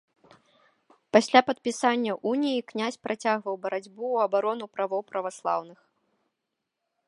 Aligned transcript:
Пасля 1.15 1.41
падпісання 1.49 2.13
уніі 2.31 2.65
князь 2.73 2.99
працягваў 3.09 3.55
барацьбу 3.65 3.91
ў 3.91 4.17
абарону 4.29 4.65
правоў 4.79 5.01
праваслаўных. 5.11 5.79